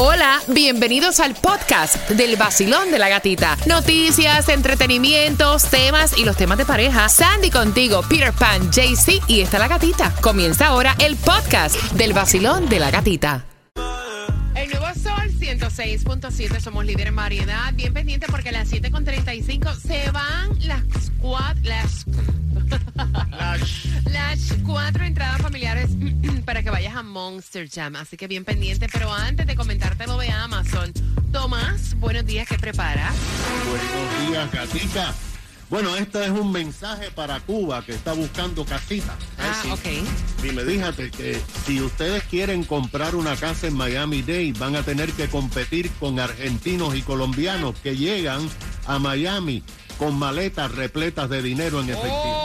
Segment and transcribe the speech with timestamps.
[0.00, 3.58] Hola, bienvenidos al podcast del vacilón de la gatita.
[3.66, 7.08] Noticias, entretenimientos, temas y los temas de pareja.
[7.08, 10.14] Sandy contigo, Peter Pan, JC y está la gatita.
[10.20, 13.44] Comienza ahora el podcast del vacilón de la gatita.
[14.54, 17.74] El nuevo Sol 106.7, somos líder en variedad.
[17.74, 21.60] Bien pendiente porque a las 7.35 se van las cuatro.
[21.64, 22.06] Las,
[24.04, 25.90] las cuatro entradas familiares
[26.44, 27.96] para que vayas a Monster Jam.
[27.96, 28.88] Así que bien pendiente.
[28.92, 30.92] Pero antes de comentarte lo de Amazon,
[31.32, 33.12] Tomás, buenos días, ¿qué prepara?
[33.68, 35.14] Buenos días, gatita.
[35.70, 39.14] Bueno, este es un mensaje para Cuba que está buscando casita.
[39.38, 40.42] Ah, ok.
[40.42, 45.12] Dime, fíjate que si ustedes quieren comprar una casa en Miami Dade, van a tener
[45.12, 48.48] que competir con argentinos y colombianos que llegan
[48.86, 49.62] a Miami
[49.98, 52.37] con maletas repletas de dinero en efectivo.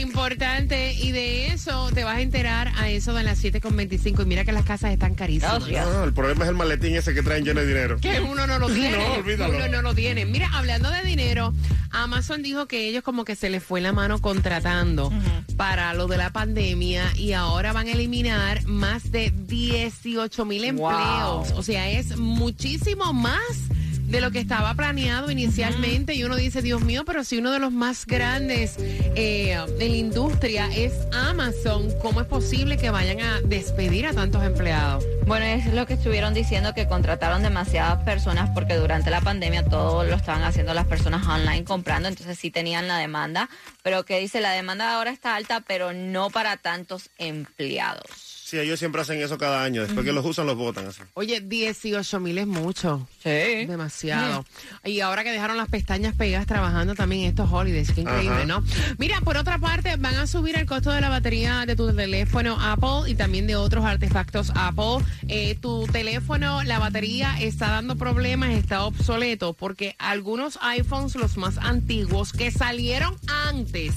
[0.00, 0.92] Oh, importante.
[0.94, 4.22] Y de eso te vas a enterar a eso de las 7.25.
[4.22, 5.60] Y mira que las casas están carísimas.
[5.68, 7.98] No, el problema es el maletín ese que traen lleno de dinero.
[8.00, 8.96] Que uno no lo tiene.
[8.96, 9.56] No, olvídalo.
[9.56, 10.26] Uno no lo tiene.
[10.26, 11.52] Mira, hablando de dinero,
[11.90, 15.12] Amazon dijo que ellos como que se les fue la mano contratando
[15.56, 21.50] para lo de la pandemia y ahora van a eliminar más de 18 mil empleos.
[21.54, 23.40] O sea, es muchísimo más
[24.10, 27.60] de lo que estaba planeado inicialmente y uno dice, Dios mío, pero si uno de
[27.60, 33.40] los más grandes eh, de la industria es Amazon, ¿cómo es posible que vayan a
[33.42, 35.04] despedir a tantos empleados?
[35.26, 40.02] Bueno, es lo que estuvieron diciendo que contrataron demasiadas personas porque durante la pandemia todo
[40.02, 43.48] lo estaban haciendo las personas online comprando, entonces sí tenían la demanda,
[43.82, 48.29] pero que dice la demanda ahora está alta, pero no para tantos empleados.
[48.50, 49.82] Sí, ellos siempre hacen eso cada año.
[49.82, 51.02] Después que los usan, los botan así.
[51.14, 53.06] Oye, 18 mil es mucho.
[53.22, 53.28] Sí.
[53.28, 54.44] Demasiado.
[54.84, 58.46] Y ahora que dejaron las pestañas pegadas trabajando también estos holidays, qué increíble, Ajá.
[58.46, 58.64] ¿no?
[58.98, 62.58] Mira, por otra parte, van a subir el costo de la batería de tu teléfono
[62.60, 65.06] Apple y también de otros artefactos Apple.
[65.28, 71.56] Eh, tu teléfono, la batería está dando problemas, está obsoleto, porque algunos iPhones, los más
[71.58, 73.94] antiguos, que salieron antes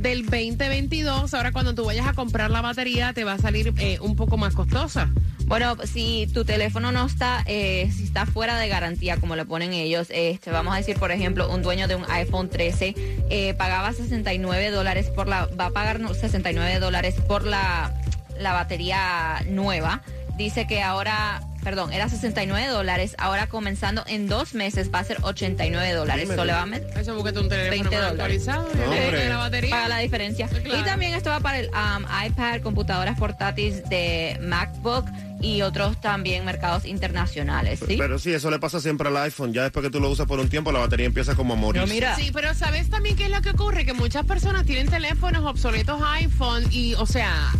[0.00, 3.98] del 2022, ahora cuando tú vayas a comprar la batería te va a salir eh,
[4.00, 5.10] un poco más costosa.
[5.46, 9.72] Bueno, si tu teléfono no está, eh, si está fuera de garantía, como le ponen
[9.72, 12.94] ellos, este, vamos a decir, por ejemplo, un dueño de un iPhone 13
[13.30, 17.92] eh, pagaba 69 dólares por la, va a pagar no, 69 dólares por la,
[18.38, 20.02] la batería nueva.
[20.36, 25.18] Dice que ahora, perdón, era 69 dólares, ahora comenzando en dos meses va a ser
[25.22, 26.22] 89 dólares.
[26.22, 26.56] Dime Eso le tú.
[26.56, 28.48] va a meter Eso porque tú un teléfono 20 más dólares.
[28.48, 29.28] actualizado hombre.
[29.28, 29.70] la batería.
[29.70, 30.48] Paga la diferencia.
[30.48, 30.80] Claro.
[30.80, 35.06] Y también esto va para el um, iPad, computadoras portátiles de MacBook
[35.42, 37.80] y otros también mercados internacionales.
[37.86, 37.96] ¿sí?
[37.96, 39.52] Pero sí, eso le pasa siempre al iPhone.
[39.54, 41.82] Ya después que tú lo usas por un tiempo, la batería empieza como a morir.
[41.88, 43.86] Mira, Sí, pero ¿sabes también qué es lo que ocurre?
[43.86, 47.52] Que muchas personas tienen teléfonos obsoletos iPhone y, o sea,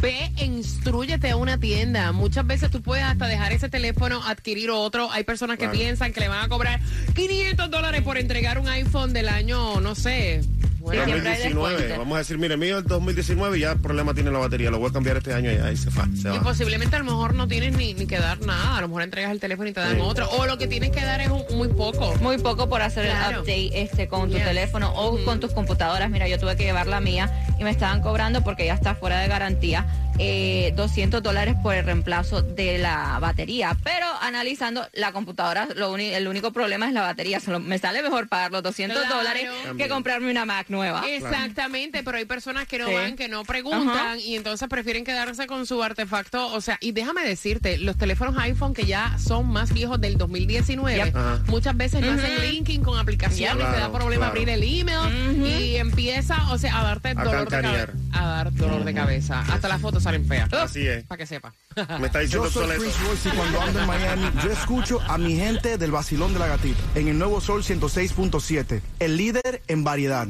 [0.00, 2.12] ve e instruyete a una tienda.
[2.12, 5.10] Muchas veces tú puedes hasta dejar ese teléfono, adquirir otro.
[5.10, 5.78] Hay personas que Claro.
[5.78, 6.80] piensan que le van a cobrar
[7.14, 10.42] 500 dólares por entregar un iPhone del año, no sé.
[10.84, 11.72] Bueno, siempre hay 2019.
[11.76, 11.98] descuento.
[11.98, 14.70] Vamos a decir, mire, mío el 2019 ya el problema tiene la batería.
[14.70, 16.42] Lo voy a cambiar este año y ahí se, fa, se y va.
[16.42, 18.76] posiblemente a lo mejor no tienes ni, ni que dar nada.
[18.76, 20.00] A lo mejor entregas el teléfono y te dan Sí.
[20.02, 20.28] otro.
[20.32, 22.14] O lo que tienes que dar es un- muy poco.
[22.20, 23.36] muy poco por hacer Claro.
[23.38, 24.44] el update este con tu Yes.
[24.44, 26.10] teléfono o con tus computadoras.
[26.10, 29.20] Mira, yo tuve que llevar la mía y me estaban cobrando porque ya está fuera
[29.20, 29.86] de garantía.
[30.18, 33.76] Eh, 200 dólares por el reemplazo de la batería.
[33.82, 37.40] Pero analizando la computadora, lo uni- el único problema es la batería.
[37.40, 39.16] Solo- me sale mejor pagar los 200 Claro.
[39.16, 41.02] dólares que comprarme una Mac nueva.
[41.08, 42.94] Exactamente, pero hay personas que no Sí.
[42.94, 46.52] van, que no preguntan y entonces prefieren quedarse con su artefacto.
[46.52, 50.96] O sea, y déjame decirte, los teléfonos iPhone que ya son más viejos del 2019,
[51.06, 51.16] Yep.
[51.16, 51.42] Ajá.
[51.48, 53.66] muchas veces no hacen linking con aplicaciones, Yep.
[53.66, 54.40] te da Claro, problema claro.
[54.40, 57.92] abrir el email y empieza, o sea, a darte dolor de cabeza.
[58.12, 59.40] A dar dolor de cabeza.
[59.50, 60.52] Hasta las fotos salen feas.
[60.52, 61.04] Así es.
[61.04, 61.52] Para que sepa.
[61.98, 62.82] Me está diciendo Yo soy obsoleto.
[62.82, 66.38] Chris Royce y cuando ando en Miami, yo escucho a mi gente del vacilón de
[66.38, 70.28] la gatita en el nuevo Sol 106.7, el líder en variedad.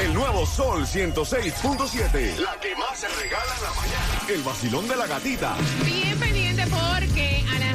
[0.00, 2.36] El nuevo Sol 106.7.
[2.38, 4.26] La que más se regala en la mañana.
[4.28, 5.56] El vacilón de la gatita.
[5.84, 7.31] Bien pendiente porque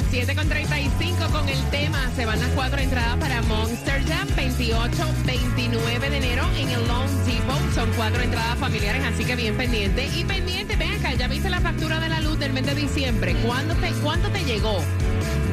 [0.08, 4.90] a las 7.35 con el tema se van las cuatro entradas para Monster Jam 28,
[5.26, 7.74] 29 de enero en el Lone Depot.
[7.74, 10.08] Son cuatro entradas familiares, así que bien pendiente.
[10.16, 13.36] Y pendiente, ven acá, ya viste la factura de la luz del mes de diciembre.
[13.44, 14.78] ¿Cuándo te, ¿Cuánto te llegó?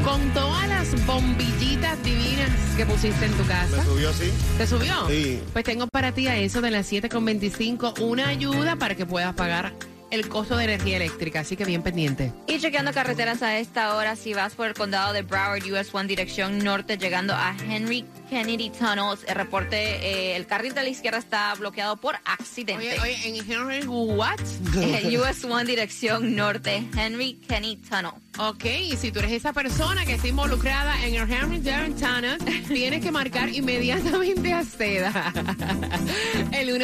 [0.03, 3.77] Con todas las bombillitas divinas que pusiste en tu casa.
[3.77, 4.31] ¿Me subió así?
[4.57, 5.07] ¿Te subió?
[5.09, 5.41] Sí.
[5.51, 9.73] Pues tengo para ti a eso de las 7.25 una ayuda para que puedas pagar
[10.11, 11.41] el costo de energía eléctrica.
[11.41, 12.31] Así que bien pendiente.
[12.47, 16.05] Y chequeando carreteras a esta hora, si vas por el condado de Broward, US 1
[16.05, 19.23] dirección norte, llegando a Henry Kennedy Tunnels.
[19.27, 22.99] El reporte, eh, el carril de la izquierda está bloqueado por accidente.
[22.99, 24.39] Oye, oye, en Henry, what?
[24.75, 28.13] El US One dirección norte, Henry Kennedy Tunnel.
[28.37, 32.37] Ok, y si tú eres esa persona que está involucrada en el Henry Darren Tunnel,
[32.67, 35.33] tienes que marcar inmediatamente a seda.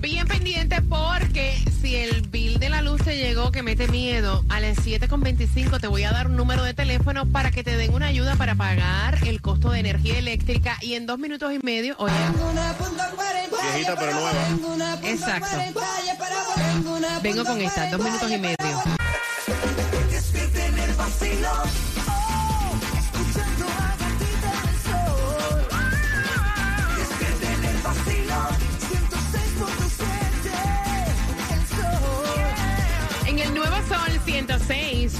[0.00, 1.56] Bien pendiente porque
[1.88, 5.86] si el bill de la luz te llegó que mete miedo, a las 7.25 te
[5.86, 9.26] voy a dar un número de teléfono para que te den una ayuda para pagar
[9.26, 12.12] el costo de energía eléctrica y en dos minutos y medio, oye,
[13.72, 14.98] Viejita pero nueva.
[15.02, 15.56] exacto,
[17.22, 18.97] vengo con esta, dos minutos y medio.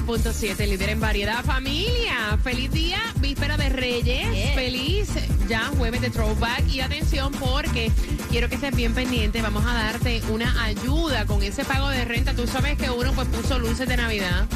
[0.09, 1.45] 106.7, líder en variedad.
[1.45, 4.33] Familia, feliz día, víspera de Reyes.
[4.33, 4.55] Yes.
[4.55, 5.09] Feliz
[5.47, 6.67] ya jueves de throwback.
[6.67, 7.93] Y atención porque
[8.31, 9.43] quiero que estés bien pendiente.
[9.43, 12.33] Vamos a darte una ayuda con ese pago de renta.
[12.33, 14.47] Tú sabes que uno pues puso luces de Navidad,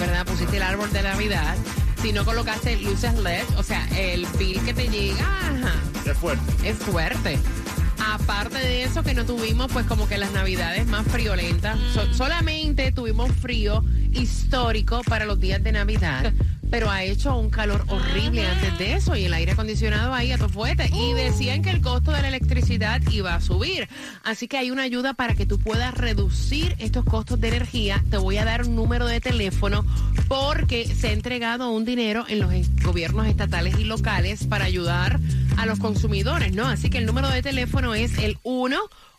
[0.00, 0.26] ¿verdad?
[0.26, 1.56] Pusiste el árbol de Navidad.
[2.02, 6.68] Si no colocaste luces LED, o sea, el bill que te llega, ajá, Qué fuerte.
[6.68, 7.38] es fuerte.
[8.14, 11.78] Aparte de eso, que no tuvimos, pues, como que las navidades más friolentas.
[11.92, 16.32] So- solamente tuvimos frío histórico para los días de Navidad.
[16.70, 20.36] Pero ha hecho un calor horrible antes de eso y el aire acondicionado ahí a
[20.38, 20.90] tu fuerte.
[20.92, 23.88] Y decían que el costo de la electricidad iba a subir.
[24.22, 28.04] Así que hay una ayuda para que tú puedas reducir estos costos de energía.
[28.10, 29.86] Te voy a dar un número de teléfono
[30.28, 32.52] porque se ha entregado un dinero en los
[32.82, 35.18] gobiernos estatales y locales para ayudar
[35.58, 36.66] a los consumidores, ¿no?
[36.66, 38.78] Así que el número de teléfono es el 1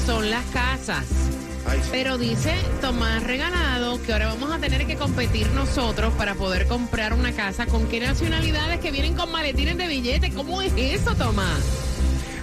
[0.06, 1.04] son las casas.
[1.66, 1.88] Ay, sí.
[1.90, 7.12] Pero dice Tomás Regalado que ahora vamos a tener que competir nosotros para poder comprar
[7.12, 7.66] una casa.
[7.66, 10.32] ¿Con qué nacionalidades que vienen con maletines de billetes?
[10.32, 11.60] ¿Cómo es eso, Tomás?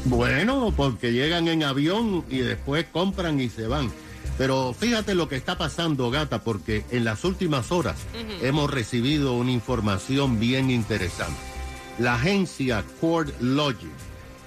[0.06, 3.90] Bueno, porque llegan en avión y después compran y se van.
[4.38, 7.98] Pero fíjate lo que está pasando, gata, porque en las últimas horas
[8.42, 11.40] hemos recibido una información bien interesante.
[12.00, 13.92] La agencia Cord Logic,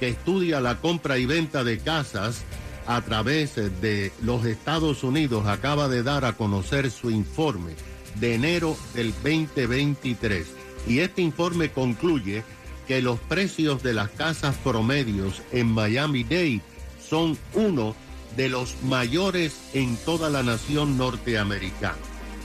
[0.00, 2.43] que estudia la compra y venta de casas
[2.88, 7.75] a través de los Estados Unidos, acaba de dar a conocer su informe
[8.16, 10.47] de enero del 2023.
[10.88, 12.43] Y este informe concluye
[12.88, 16.61] que los precios de las casas promedios en Miami-Dade
[17.00, 17.95] son uno
[18.37, 21.97] de los mayores en toda la nación norteamericana.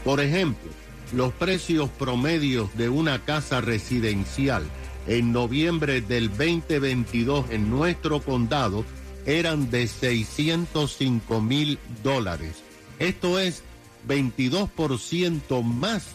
[0.04, 0.72] Por ejemplo,
[1.14, 4.64] los precios promedios de una casa residencial
[5.08, 8.86] en noviembre del 2022 en nuestro condado
[9.26, 12.64] eran de 605 mil dólares.
[13.00, 13.64] Esto es
[14.08, 16.08] 22% más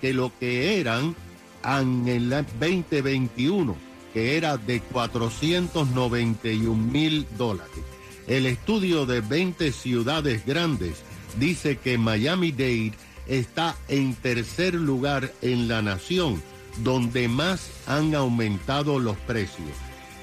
[0.00, 1.16] que lo que eran
[1.64, 3.76] en el 2021,
[4.12, 7.84] que era de 491 mil dólares.
[8.26, 11.02] El estudio de 20 ciudades grandes
[11.38, 12.92] dice que Miami-Dade
[13.26, 16.42] está en tercer lugar en la nación,
[16.82, 19.70] donde más han aumentado los precios.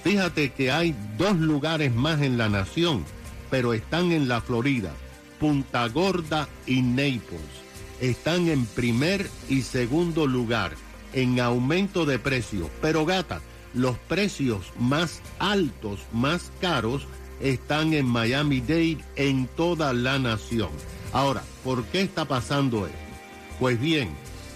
[0.04, 3.04] Fíjate que hay dos lugares más en la nación,
[3.50, 4.94] pero están en la Florida,
[5.40, 7.42] Punta Gorda y Naples.
[8.00, 10.74] Están en primer y segundo lugar.
[11.12, 12.70] en aumento de precio.
[12.82, 13.42] Pero gata,
[13.74, 17.08] los precios más altos, más caros,
[17.40, 20.70] están en Miami-Dade en toda la nación.
[21.14, 22.98] Ahora, ¿por qué está pasando esto?
[23.60, 24.10] Pues bien,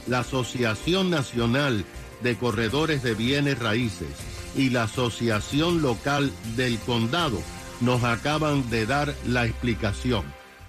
[0.07, 1.85] la Asociación Nacional
[2.21, 4.07] de Corredores de Bienes Raíces
[4.55, 7.41] y la Asociación Local del Condado
[7.81, 10.23] nos acaban de dar la explicación.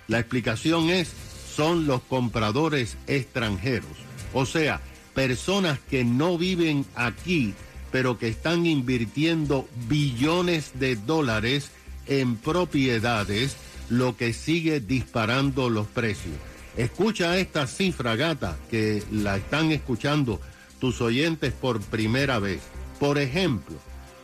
[0.08, 1.12] La explicación es,
[1.54, 3.96] son los compradores extranjeros,
[4.32, 4.80] o sea,
[5.14, 7.54] personas que no viven aquí,
[7.92, 11.70] pero que están invirtiendo billones de dólares
[12.06, 13.56] en propiedades,
[13.88, 16.34] lo que sigue disparando los precios.
[16.76, 20.40] Escucha esta cifra, gata, que la están escuchando
[20.80, 22.60] tus oyentes por primera vez.
[22.98, 23.76] Por ejemplo,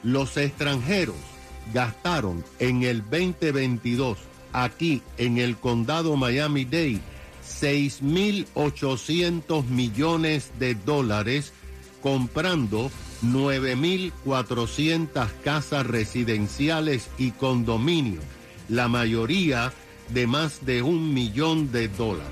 [0.02, 1.16] los extranjeros
[1.72, 4.18] gastaron en el 2022
[4.52, 7.00] aquí en el condado Miami-Dade
[7.46, 11.52] 6.800 millones de dólares
[12.02, 12.90] comprando
[13.22, 18.24] 9.400 casas residenciales y condominios,
[18.68, 19.72] la mayoría
[20.08, 22.26] de más de un millón de dólares.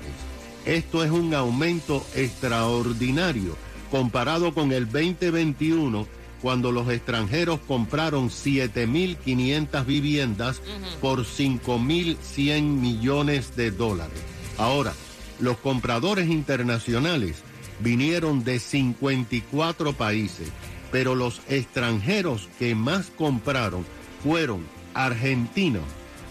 [0.65, 3.55] Esto es un aumento extraordinario
[3.91, 6.07] comparado con el 2021
[6.41, 10.61] cuando los extranjeros compraron 7.500 viviendas
[11.01, 14.19] por 5.100 millones de dólares.
[14.57, 14.93] Ahora,
[15.39, 17.43] los compradores internacionales
[17.79, 20.49] vinieron de 54 países,
[20.91, 23.85] pero los extranjeros que más compraron
[24.23, 25.83] fueron argentinos,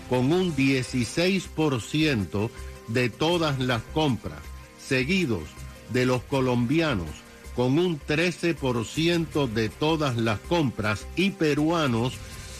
[0.09, 2.51] con un 16%
[2.89, 4.41] de todas las compras,
[4.79, 5.43] seguidos
[5.91, 7.09] de los colombianos,
[7.55, 12.15] con un 13% de todas las compras y peruanos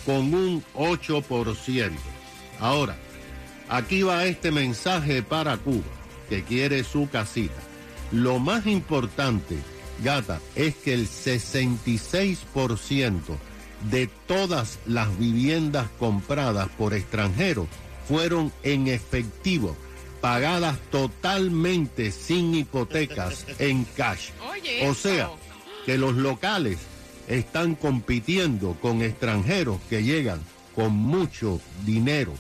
[0.05, 1.91] con un 8%.
[2.61, 2.97] Ahora,
[3.69, 5.85] aquí va este mensaje para Cuba,
[6.29, 7.68] que quiere su casita.
[8.13, 9.59] Lo más importante,
[10.03, 13.21] gata, es que el 66%
[13.91, 17.67] de todas las viviendas compradas por extranjeros
[18.09, 19.77] fueron en efectivo
[20.21, 24.31] pagadas totalmente sin hipotecas en cash.
[24.51, 25.31] Oye, o sea,
[25.87, 26.79] que los locales
[27.29, 30.41] están compitiendo con extranjeros que llegan
[30.75, 32.33] con mucho dinero.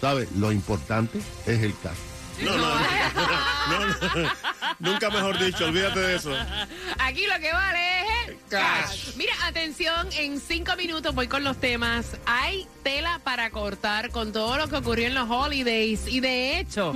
[0.00, 0.28] ¿Sabe?
[0.36, 1.96] Lo importante es el cash.
[2.42, 2.74] No, no, no,
[3.70, 4.28] no, no.
[4.78, 6.32] Nunca mejor dicho, olvídate de eso.
[6.98, 8.82] Aquí lo que vale es el Cash.
[8.82, 9.16] cash.
[9.16, 12.16] Mira, atención, en cinco minutos voy con los temas.
[12.26, 16.06] Hay tela para cortar con todo lo que ocurrió en los holidays.
[16.06, 16.94] Y de hecho,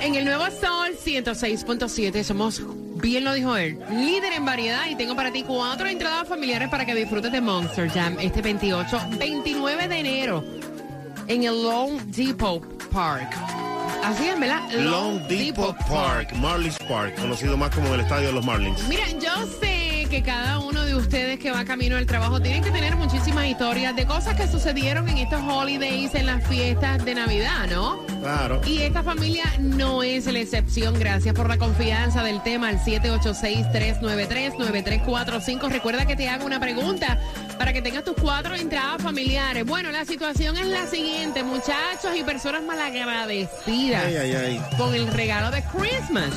[0.00, 2.62] En el Nuevo Sol 106.7 somos,
[3.00, 6.84] bien lo dijo él, líder en variedad y tengo para ti cuatro entradas familiares para
[6.84, 10.44] que disfrutes de Monster Jam este 28, 29 de enero
[11.28, 13.34] en el Lone Depot Park.
[14.04, 14.60] Así es, ¿verdad?
[14.72, 18.86] Long Depot Park, Marlins Park, conocido más como el estadio de los Marlins.
[18.88, 22.70] Mira, yo sé que cada uno de ustedes que va camino al trabajo tienen que
[22.70, 27.66] tener muchísimas historias de cosas que sucedieron en estos holidays, en las fiestas de Navidad,
[27.70, 28.04] ¿no?
[28.20, 28.60] Claro.
[28.66, 30.92] Y esta familia no es la excepción.
[30.98, 35.70] Gracias por la confianza del tema al 786-393-9345.
[35.70, 37.18] Recuerda que te hago una pregunta
[37.58, 39.64] para que tengas tus cuatro entradas familiares.
[39.64, 44.60] Bueno, la situación es la siguiente, muchachos y personas malagradecidas Ay, ay, ay.
[44.76, 46.30] con el regalo de Christmas.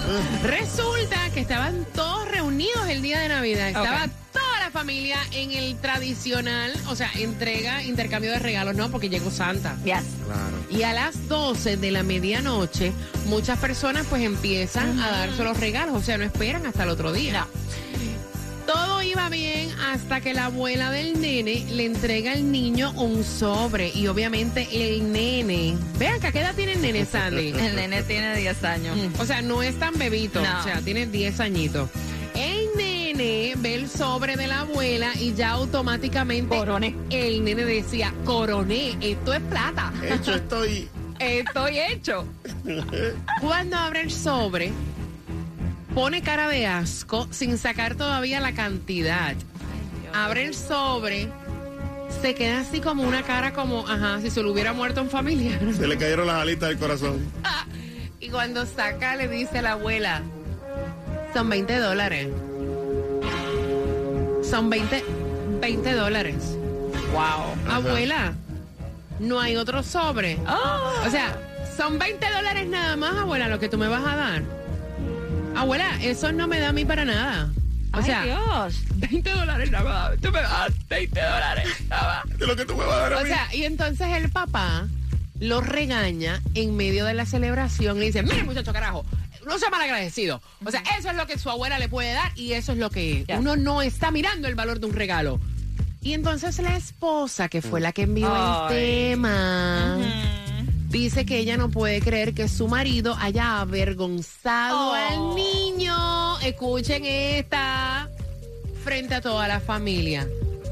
[0.43, 3.67] Resulta que estaban todos reunidos el día de Navidad.
[3.69, 9.09] Estaba toda la familia en el tradicional, o sea, entrega, intercambio de regalos, no, porque
[9.09, 9.75] llegó Santa.
[9.83, 10.03] Yes.
[10.25, 10.57] Claro.
[10.69, 12.91] Y a las 12 de la medianoche,
[13.27, 17.13] muchas personas pues empiezan a darse los regalos, o sea, no esperan hasta el otro
[17.13, 17.47] día.
[17.47, 17.84] Todo
[19.29, 24.67] bien hasta que la abuela del nene le entrega al niño un sobre y obviamente
[24.71, 27.49] el nene, vean que a qué edad tiene el nene Sandy.
[27.57, 28.97] El nene tiene 10 años.
[28.97, 30.59] Mm, O sea, no es tan bebito, No.
[30.59, 31.89] o sea, tiene 10 añitos.
[32.35, 36.95] El nene ve el sobre de la abuela y ya automáticamente Coroné.
[37.09, 39.91] el nene decía, coroné, esto es plata.
[40.03, 40.87] Hecho estoy.
[41.19, 42.27] Estoy hecho.
[43.41, 44.71] Cuando abre el sobre,
[45.95, 49.33] pone cara de asco sin sacar todavía la cantidad.
[50.13, 51.29] Abre el sobre,
[52.21, 55.59] se queda así como una cara como, ajá, si se le hubiera muerto un familiar.
[55.77, 57.25] Se le cayeron las alitas del corazón.
[58.17, 60.23] Y cuando saca le dice a la abuela,
[61.31, 62.29] son 20 dólares.
[64.41, 65.03] Son 20,
[65.61, 66.57] 20 dólares.
[67.11, 67.71] Wow.
[67.71, 68.33] Abuela,
[69.19, 70.39] no hay otro sobre.
[70.47, 71.05] Oh.
[71.05, 71.37] O sea,
[71.77, 74.64] Son 20 dólares nada más, abuela, lo que tú me vas a dar.
[75.55, 77.49] Abuela, eso no me da a mí para nada.
[77.93, 78.75] O Ay, sea, Dios.
[78.95, 80.19] 20 dólares nada más.
[80.21, 82.37] Tú me das 20 dólares nada más.
[82.37, 83.29] De lo que tú me vas a dar a O mí.
[83.29, 84.87] sea, y entonces el papá
[85.39, 89.05] lo regaña en medio de la celebración y dice, mire muchacho carajo,
[89.45, 90.41] no sea malagradecido.
[90.65, 92.89] O sea, eso es lo que su abuela le puede dar y eso es lo
[92.89, 95.39] que uno no está mirando el valor de un regalo.
[96.01, 99.97] Y entonces la esposa, que fue la que envió el tema,
[100.95, 104.93] dice que ella no puede creer que su marido haya avergonzado Oh.
[104.93, 106.39] al niño.
[106.39, 108.09] Escuchen esta
[108.83, 110.25] frente a toda la familia.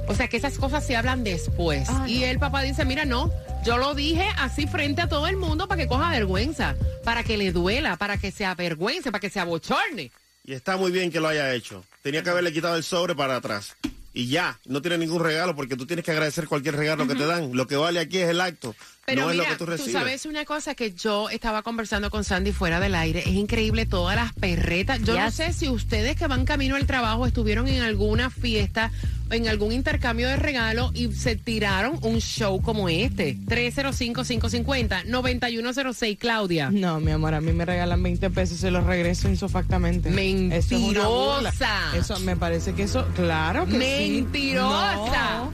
[0.07, 1.89] O sea que esas cosas se hablan después.
[1.89, 3.31] Ay, y el papá dice, mira, no,
[3.65, 7.37] yo lo dije así frente a todo el mundo para que coja vergüenza, para que
[7.37, 10.11] le duela, para que se avergüence, para que se abochorne.
[10.45, 11.83] Y está muy bien que lo haya hecho.
[12.01, 13.75] Tenía que haberle quitado el sobre para atrás.
[14.15, 17.25] Y ya, no tiene ningún regalo porque tú tienes que agradecer cualquier regalo que te
[17.25, 17.55] dan.
[17.55, 18.75] Lo que vale aquí es el acto,
[19.05, 22.23] Pero no mira, es lo que tú sabes una cosa que yo estaba conversando con
[22.23, 23.19] Sandy fuera del aire.
[23.19, 25.01] Es increíble todas las perretas.
[25.03, 28.91] Yo no sé si ustedes que van camino al trabajo estuvieron en alguna fiesta,
[29.29, 33.35] en algún intercambio de regalos y se tiraron un show como este.
[33.47, 36.69] 305-550-9106, Claudia.
[36.71, 40.07] No, mi amor, a mí me regalan 20 pesos y se los regreso insofactamente.
[40.09, 40.17] Eso
[40.55, 40.71] es.
[40.71, 41.93] Mentirosa.
[41.93, 44.21] Eso me parece que eso, claro que sí.
[44.21, 45.49] Mentirosa.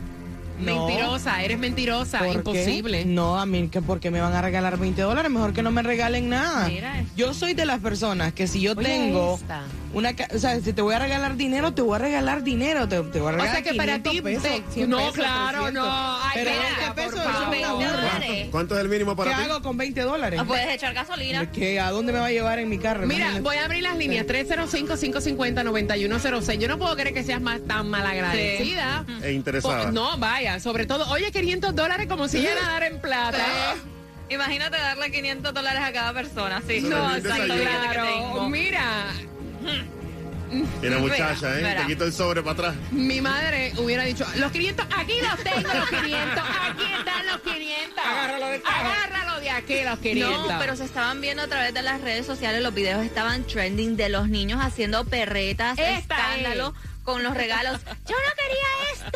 [0.60, 0.88] No.
[0.88, 2.34] Mentirosa, eres mentirosa, ¿Por qué?
[2.34, 3.06] imposible.
[3.06, 5.82] No, a mí que porque me van a regalar 20 dólares, mejor que no me
[5.84, 6.68] regalen nada.
[6.68, 7.04] Mira.
[7.16, 9.64] Yo soy de las personas que si yo Oye, tengo esta.
[9.94, 13.02] una, o sea, si te voy a regalar dinero, te voy a regalar dinero, te,
[13.04, 15.14] te voy a O regalar sea que para 500 ti, pesos, ve- 100 no, pesos,
[15.14, 15.74] claro, 300.
[15.74, 16.18] no.
[16.22, 17.54] Ay, Pero mira, 20 por pesos, eso favor.
[17.56, 17.92] es una burla.
[17.92, 18.48] dólares.
[18.52, 19.44] ¿Cuánto es el mínimo ¿Qué para ti?
[19.44, 20.40] hago con 20 dólares?
[20.42, 21.50] O puedes echar gasolina.
[21.52, 23.08] ¿Qué, ¿A dónde me va a llevar en mi carro?
[23.08, 23.42] Mira, Imagínate.
[23.44, 26.58] voy a abrir las líneas 305-550-9106.
[26.60, 29.06] Yo no puedo creer que seas más tan malagradecida.
[29.22, 29.92] E interesada.
[29.92, 33.46] No, vaya, sobre todo, oye, 500 dólares como si ya nadara en plata.
[34.30, 36.62] Imagínate darle 500 dólares a cada persona.
[36.68, 38.50] Sí, No, Claro, tengo.
[38.50, 39.06] mira,
[40.82, 41.76] Mira, muchacha, ¿eh?
[41.82, 42.76] Te quito el sobre para atrás.
[42.92, 48.04] mi madre hubiera dicho, los 500, aquí los tengo, los 500, aquí están los 500.
[48.06, 48.80] Agárralo de acá.
[48.80, 50.48] Agárralo de aquí, los 500.
[50.52, 53.96] No, pero se estaban viendo a través de las redes sociales, los videos estaban trending
[53.96, 55.98] de los niños haciendo perretas, Esta
[56.36, 57.80] escándalo con los regalos.
[58.08, 59.09] Yo no quería esto,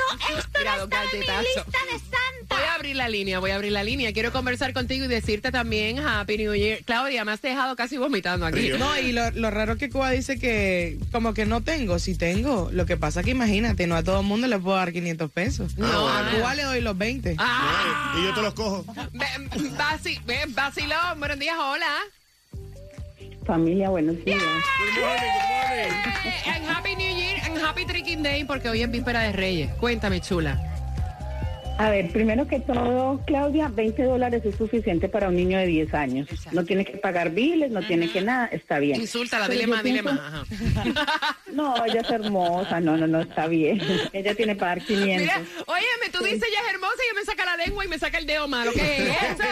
[2.49, 4.13] Voy a abrir la línea, voy a abrir la línea.
[4.13, 6.83] Quiero conversar contigo y decirte también Happy New Year.
[6.85, 8.69] Claudia, me has dejado casi vomitando aquí.
[8.77, 12.69] No, y lo, lo raro que Cuba dice que como que no tengo, si tengo.
[12.71, 15.77] Lo que pasa que imagínate, no a todo el mundo le puedo dar 500 pesos.
[15.77, 16.29] No, a.
[16.31, 17.35] Cuba le doy los 20.
[17.39, 18.15] Ah.
[18.19, 18.85] Y yo te los cojo.
[20.49, 21.97] Vacilón, buenos días, hola.
[23.45, 24.41] Familia, buenos días.
[24.41, 25.93] Good morning, good morning.
[26.25, 29.73] Eh, and Happy New Year and Happy Tricking Day porque hoy es víspera de Reyes.
[29.79, 30.72] Cuéntame, chula.
[31.77, 35.93] A ver, primero que todo, Claudia, 20 dólares es suficiente para un niño de 10
[35.93, 36.27] años.
[36.31, 36.51] Exacto.
[36.59, 39.01] No tiene que pagar biles, no tiene que nada, está bien.
[39.01, 40.47] Insúltala, dile más, dile pienso- más.
[41.53, 43.79] No, ella es hermosa, no, no, no, está bien.
[44.13, 45.21] Ella tiene que pagar 500.
[45.21, 47.99] Mira, óyeme, tú dices ella es hermosa y ella me saca la lengua y me
[47.99, 48.71] saca el dedo malo.
[48.73, 49.43] ¿Qué es eso?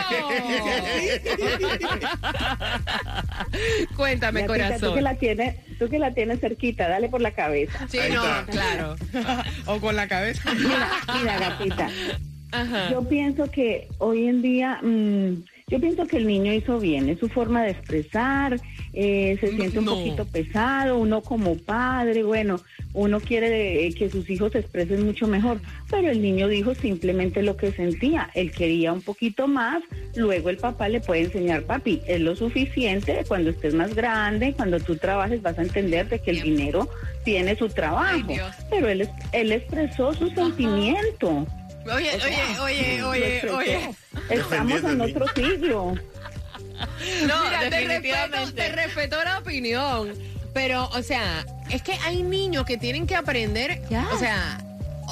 [3.95, 5.04] Cuéntame, Gatita, Tú que, corazón.
[5.04, 7.88] la tienes, tú que la tienes cerquita, dale por la cabeza.
[7.89, 8.45] Sí, Ahí no, está.
[8.52, 8.95] claro.
[9.65, 10.54] o con la cabeza.
[10.54, 11.89] Mira, mira, gatita.
[12.52, 12.91] Ajá.
[12.91, 17.19] Yo pienso que hoy en día, mm, yo pienso que el niño hizo bien, es
[17.19, 18.60] su forma de expresar,
[18.93, 19.95] eh, se siente un No.
[19.95, 22.60] poquito pesado, uno como padre, bueno,
[22.93, 27.41] uno quiere eh, que sus hijos se expresen mucho mejor, pero el niño dijo simplemente
[27.41, 29.82] lo que sentía, él quería un poquito más,
[30.15, 34.80] luego el papá le puede enseñar, papi, es lo suficiente, cuando estés más grande, cuando
[34.80, 36.89] tú trabajes vas a entender de que el dinero
[37.23, 38.34] tiene su trabajo,
[38.69, 41.45] pero él, es- él expresó su sentimiento.
[41.86, 43.80] Oye, oye, oye, oye, oye.
[44.30, 45.93] Estamos en otro siglo.
[47.28, 48.52] No, Mira, te respeto, definitivamente.
[48.62, 50.13] te respeto la opinión.
[50.54, 53.82] Pero, o sea, es que hay niños que tienen que aprender,
[54.13, 54.60] o sea,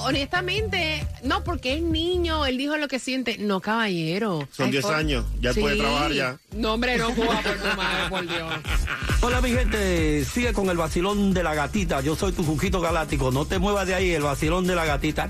[0.04, 3.38] honestamente, no porque es niño, él dijo lo que siente.
[3.38, 4.48] No, caballero.
[4.52, 6.38] Son Hay 10 for- años, ya puede trabajar ya.
[6.56, 8.54] No, hombre, no juega por tu madre, por Dios.
[9.22, 12.02] Hola mi gente, sigue con el vacilón de la gatita.
[12.02, 13.32] Yo soy tu Jujito Galáctico.
[13.32, 15.30] No te muevas de ahí, el vacilón de la gatita.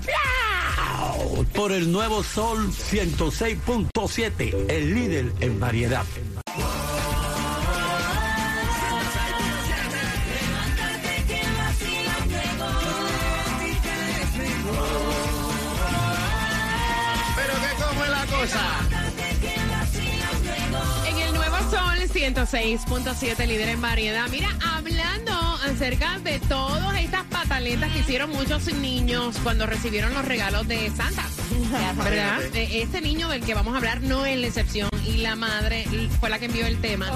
[1.54, 6.04] Por el nuevo Sol 106.7, el líder en variedad.
[22.20, 24.28] 106.7, líder en variedad.
[24.30, 25.32] Mira, hablando
[25.64, 31.24] acerca de todas estas pataletas que hicieron muchos niños cuando recibieron los regalos de Santa.
[32.04, 32.42] ¿Verdad?
[32.54, 35.86] Eh, Este niño del que vamos a hablar no es la excepción y la madre
[36.20, 37.08] fue la que envió el tema.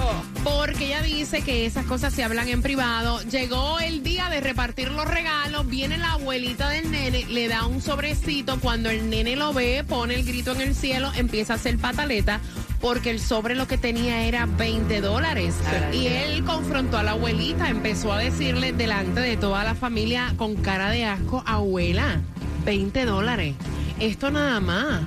[0.43, 3.21] Porque ella dice que esas cosas se hablan en privado.
[3.29, 7.79] Llegó el día de repartir los regalos, viene la abuelita del nene, le da un
[7.79, 8.59] sobrecito.
[8.59, 12.41] Cuando el nene lo ve, pone el grito en el cielo, empieza a hacer pataleta
[12.85, 15.55] porque el sobre lo que tenía era 20 dólares.
[15.91, 20.55] Y él confrontó a la abuelita, empezó a decirle delante de toda la familia con
[20.55, 22.21] cara de asco, abuela,
[22.63, 23.55] 20 dólares.
[23.99, 25.01] Esto nada más.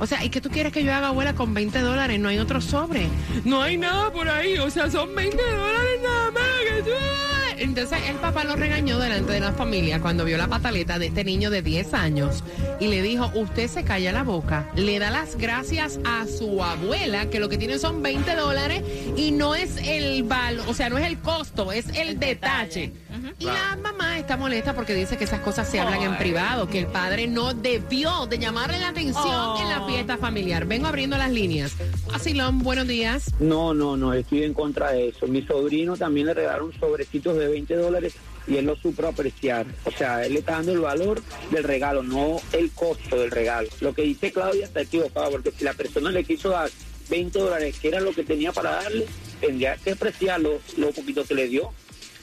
[0.00, 2.18] O sea, ¿y qué tú quieres que yo haga, abuela, con 20 dólares?
[2.18, 3.06] No hay otro sobre.
[3.44, 4.58] No hay nada por ahí.
[4.58, 6.42] O sea, son 20 dólares nada más.
[6.76, 7.31] que tú-
[7.62, 11.22] Entonces el papá lo regañó delante de la familia cuando vio la pataleta de este
[11.22, 12.42] niño de 10 años
[12.80, 17.30] y le dijo, usted se calla la boca, le da las gracias a su abuela,
[17.30, 18.82] que lo que tiene son 20 dólares
[19.16, 22.90] y no es el valor, o sea, no es el costo, es el, detalle.
[23.38, 26.78] Y la mamá está molesta porque dice que esas cosas se hablan en privado, que
[26.78, 30.66] el padre no debió de llamarle la atención en la fiesta familiar.
[30.66, 31.72] Vengo abriendo las líneas.
[32.12, 33.32] Asilón, buenos días.
[33.40, 35.26] No, no, no, estoy en contra de eso.
[35.26, 38.14] Mi sobrino también le regalaron sobrecitos de 20 dólares
[38.46, 39.66] y él lo supo apreciar.
[39.84, 43.68] O sea, él le está dando el valor del regalo, no el costo del regalo.
[43.80, 46.70] Lo que dice Claudia está equivocado, porque si la persona le quiso dar
[47.10, 49.06] 20 dólares, que era lo que tenía para darle,
[49.40, 51.72] tendría que apreciar lo, lo poquito que le dio.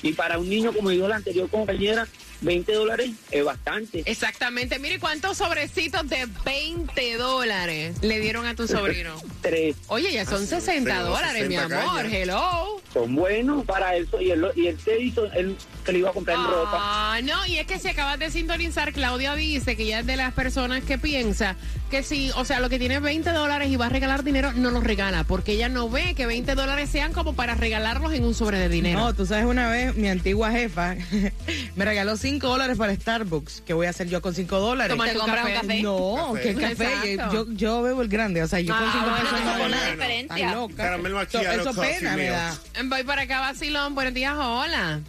[0.01, 2.07] Y para un niño, como dijo la anterior compañera,
[2.41, 4.03] 20 dólares es bastante.
[4.05, 4.79] Exactamente.
[4.79, 9.15] Mire cuántos sobrecitos de 20 dólares le dieron a tu sobrino.
[9.41, 9.75] Tres.
[9.87, 12.05] Oye, ya son 60 dólares, mi 60 amor.
[12.05, 12.81] Hello.
[12.93, 16.09] Son buenos para eso y él, lo- y él se hizo, él se le iba
[16.09, 16.71] a comprar en ropa.
[16.73, 20.15] Ah, no, y es que si acabas de sintonizar, Claudia dice que ella es de
[20.17, 21.55] las personas que piensa
[21.91, 24.71] que si, o sea, lo que tiene 20 dólares y va a regalar dinero, no
[24.71, 28.33] los regala, porque ella no ve que 20 dólares sean como para regalarlos en un
[28.35, 28.99] sobre de dinero.
[28.99, 30.95] No, tú sabes, una vez mi antigua jefa
[31.75, 33.63] me regaló 5 dólares para Starbucks.
[33.65, 34.93] ¿Qué voy a hacer yo con 5 dólares?
[34.97, 35.81] Un compras un café.
[35.81, 36.53] No, Café.
[36.53, 37.17] que café.
[37.33, 39.51] Yo, yo bebo el grande, o sea, yo con Ah, 5 bueno, pesos eso no
[39.51, 39.83] hago es nada.
[39.83, 40.67] una diferencia.
[40.75, 42.57] Caramelo Eso, macchiato, eso pena me da.
[42.85, 43.95] Voy para acá, vacilón.
[43.95, 45.01] Buenos días, hola.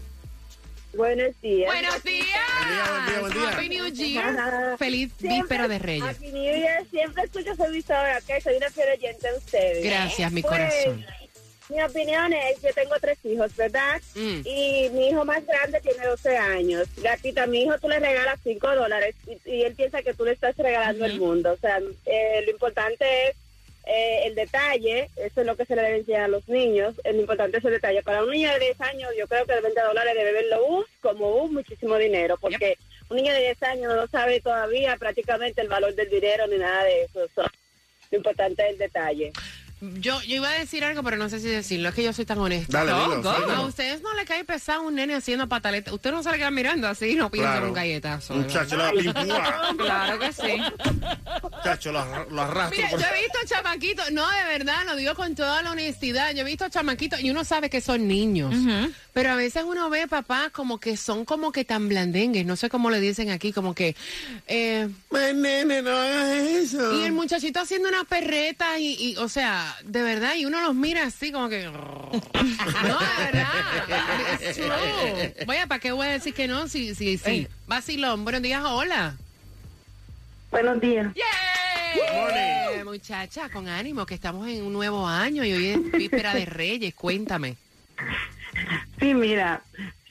[0.93, 1.71] Buenos días.
[1.73, 2.27] Buenos días.
[2.59, 3.49] Buen día, buen día, buen día.
[3.51, 4.77] Happy New Year.
[4.79, 6.05] Feliz víspera de Reyes.
[6.17, 6.85] Happy New Year.
[6.91, 8.43] Siempre escucho su emisora, ok.
[8.43, 9.85] Soy una fiel oyente de ustedes.
[9.85, 11.07] Gracias, mi Pues, corazón.
[11.71, 14.01] Mi opinión es, yo tengo tres hijos, ¿verdad?
[14.15, 14.41] Mm.
[14.45, 16.89] Y mi hijo más grande tiene 12 años.
[16.97, 20.33] Gatita, mi hijo tú le regalas 5 dólares y, y él piensa que tú le
[20.33, 21.53] estás regalando el mundo.
[21.53, 23.37] O sea, eh, lo importante es
[23.87, 26.95] eh, el detalle, eso es lo que se le debe enseñar a los niños.
[27.05, 28.03] Lo importante es el detalle.
[28.03, 30.85] Para un niño de 10 años, yo creo que de 20 dólares debe verlo uh,
[31.01, 32.77] como uh, muchísimo dinero, porque
[33.09, 36.85] un niño de 10 años no sabe todavía prácticamente el valor del dinero ni nada
[36.85, 37.27] de eso.
[37.35, 37.43] So,
[38.11, 39.33] lo importante es el detalle.
[39.81, 41.89] Yo, yo iba a decir algo, pero no sé si decirlo.
[41.89, 42.85] Es que yo soy tan honesta.
[42.85, 43.31] Dale, dilo.
[43.31, 45.93] A ustedes no le cae pesado un nene haciendo pataleta.
[45.95, 47.69] Usted no se le queda mirando así, no piensa en Claro.
[47.69, 48.35] un galletazo.
[48.35, 49.75] Muchacho, la pimpúa.
[49.79, 50.59] Claro que sí.
[51.43, 52.77] Muchacho, lo, lo arrastro.
[52.77, 56.33] Mira, por- yo he visto chamaquitos, no, de verdad, lo digo con toda la honestidad.
[56.35, 58.55] Yo he visto chamaquitos y uno sabe que son niños.
[59.13, 62.69] Pero a veces uno ve papás como que son como que tan blandengues, no sé
[62.69, 63.97] cómo le dicen aquí, como que.
[64.47, 64.89] Eh,
[65.35, 66.95] nene, no hagas eso.
[67.01, 70.75] y el muchachito haciendo una perreta y, y, o sea, de verdad, y uno los
[70.75, 71.65] mira así como que...
[71.71, 73.49] No, de verdad.
[74.41, 75.47] It's true.
[75.47, 76.69] Vaya, ¿para qué voy a decir que no?
[76.69, 77.49] Sí, sí, sí.
[77.67, 79.17] Vacilón, buenos días, hola.
[80.51, 81.15] Buenos días.
[81.15, 82.85] ¡Yeah!
[82.85, 86.95] Muchacha, con ánimo, que estamos en un nuevo año y hoy es víspera de Reyes.
[86.95, 87.57] Cuéntame.
[88.99, 89.63] Sí, mira,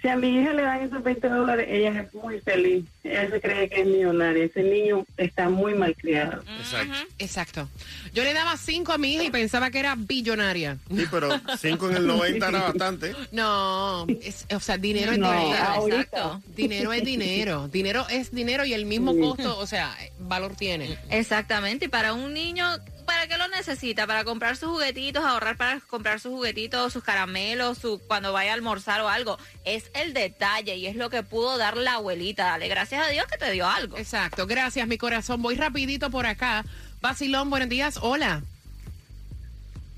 [0.01, 2.85] si a mi hija le dan esos 20 dólares, ella es muy feliz.
[3.03, 4.45] Ella se cree que es millonaria.
[4.45, 6.41] Ese niño está muy mal criado.
[6.59, 6.97] Exacto.
[7.17, 7.69] Exacto.
[8.13, 10.77] Yo le daba cinco a mi hija y pensaba que era billonaria.
[10.95, 13.15] Sí, pero 5 en el 90 era bastante.
[13.33, 15.63] No, es- o sea, dinero es No, dinero.
[15.63, 16.01] ahorita.
[16.01, 16.41] Exacto.
[16.55, 17.67] Dinero es dinero.
[17.67, 20.97] Dinero es dinero y el mismo costo, o sea, valor tiene.
[21.09, 22.65] Exactamente, y para un niño,
[23.09, 24.05] ¿para qué lo necesita?
[24.05, 28.53] Para comprar sus juguetitos, ahorrar para comprar sus juguetitos, sus caramelos, su, cuando vaya a
[28.53, 29.39] almorzar o algo.
[29.65, 32.43] Es el detalle y es lo que pudo dar la abuelita.
[32.43, 33.97] Dale gracias a Dios que te dio algo.
[33.97, 34.45] Exacto.
[34.45, 35.41] Gracias, mi corazón.
[35.41, 36.63] Voy rapidito por acá.
[37.01, 37.97] Basilón, buenos días.
[37.99, 38.43] Hola.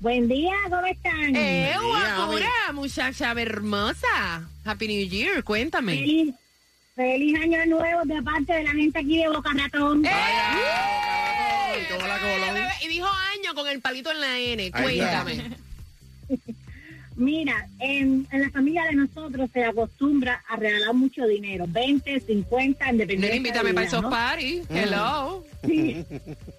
[0.00, 1.36] Buen día, ¿cómo están?
[1.36, 4.48] ¡Eh, guapura, muchacha hermosa!
[4.64, 5.98] Happy New Year, cuéntame.
[5.98, 6.34] Feliz,
[6.96, 10.04] feliz año nuevo de parte de la gente aquí de Boca Ratón.
[10.06, 11.01] ¡Eh!
[11.98, 12.56] Colón.
[12.82, 14.70] Y dijo año con el palito en la N.
[14.70, 15.56] Cuéntame.
[17.16, 22.90] Mira, en, en la familia de nosotros se acostumbra a regalar mucho dinero, 20, 50,
[22.90, 23.36] independientemente.
[23.36, 24.10] Invítame para esos ¿no?
[24.10, 24.66] parties.
[24.70, 25.44] Hello.
[25.64, 26.04] Sí.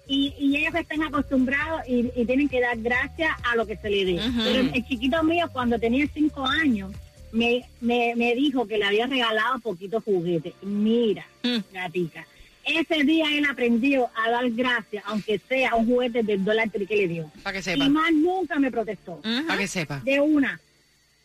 [0.08, 3.90] Y, y ellos están acostumbrados y, y tienen que dar gracias a lo que se
[3.90, 4.20] le dé.
[4.42, 6.90] Pero el, chiquito mío, cuando tenía cinco años,
[7.30, 10.54] me, me, me dijo que le había regalado poquitos juguetes.
[10.62, 11.26] Mira,
[11.70, 12.26] gatica,
[12.66, 17.08] ese día él aprendió a dar gracias, aunque sea un juguete del dólar que le
[17.08, 17.30] dio.
[17.42, 17.88] Para que Y sepa.
[17.88, 19.20] más nunca me protestó.
[19.46, 20.00] Para que sepa.
[20.04, 20.60] De una.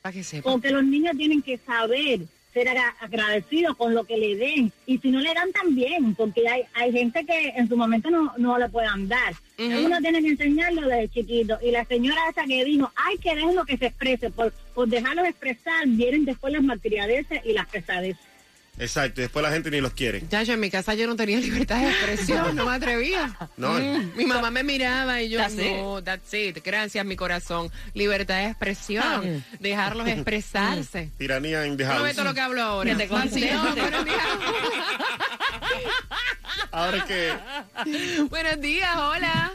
[0.01, 0.51] Para que sepa.
[0.51, 2.21] Porque los niños tienen que saber
[2.53, 4.71] ser agra- agradecidos con lo que le den.
[4.87, 8.33] Y si no le dan también, porque hay, hay gente que en su momento no,
[8.37, 9.33] no le puedan dar.
[9.59, 9.85] Ujú.
[9.85, 11.59] Uno tiene que enseñarlo desde chiquito.
[11.61, 14.31] Y la señora esa que dijo, hay que dejarlo que se exprese.
[14.31, 18.25] Por, por dejarlo expresar, vienen después las malcriadeces y las pesadeces.
[18.79, 20.23] Exacto, y después la gente ni los quiere.
[20.29, 23.35] Ya, yo en mi casa yo no tenía libertad de expresión, no me atrevía.
[23.57, 23.73] No.
[23.73, 26.59] Mm, mi mamá me miraba y yo, That's no, that's it.
[26.63, 27.69] Gracias, mi corazón.
[27.93, 31.09] Libertad de expresión, dejarlos expresarse.
[31.17, 32.91] Tiranía en No ve todo lo que hablo ahora.
[32.91, 33.59] Que te buenos días.
[36.71, 37.33] Ahora que
[38.29, 39.51] Buenos días, hola.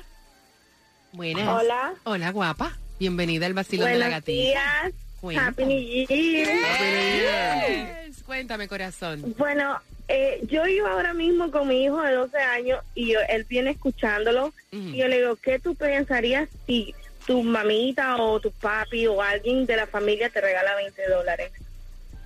[1.13, 1.49] Buenas.
[1.49, 1.95] Hola.
[2.05, 2.77] Hola, guapa.
[2.99, 4.43] Bienvenida al vacilón de la Buenos gatita.
[4.43, 4.93] días.
[5.21, 5.47] Cuenta.
[5.47, 6.49] Happy New Year.
[6.49, 8.04] Yes.
[8.27, 9.35] Cuéntame, corazón.
[9.37, 13.45] Bueno, eh, yo iba ahora mismo con mi hijo de 12 años y yo- él
[13.45, 16.95] viene escuchándolo y yo le digo, ¿qué tú pensarías si
[17.27, 21.53] tu mamita o tu papi o alguien de la familia te regala 20 dólares?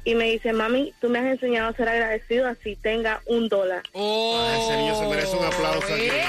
[0.04, 3.82] Y me dice, mami, tú me has enseñado a ser agradecido así tenga un dólar.
[3.92, 6.08] Oh, ese niño se merece un aplauso aquí.
[6.08, 6.24] ¡Eh!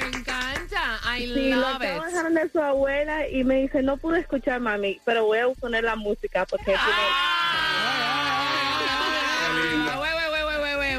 [0.00, 0.98] Me encanta.
[1.18, 2.42] I Sí, lo love de it.
[2.42, 5.96] de su abuela y me dice, no pude escuchar, mami, pero voy a poner la
[5.96, 6.72] música porque...
[6.76, 7.27] Ah,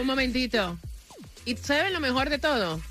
[0.10, 0.78] momentito.
[1.46, 2.82] ¿Y sabes lo mejor de todo?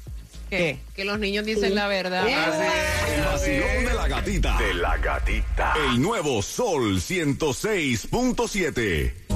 [0.49, 0.79] ¿Qué?
[0.95, 2.27] Que los niños dicen la verdad.
[2.27, 4.57] El vacilón de la gatita.
[4.59, 5.75] De la gatita.
[5.91, 9.28] El nuevo Sol 106.7.